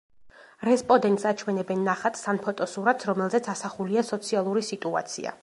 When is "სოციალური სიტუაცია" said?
4.11-5.37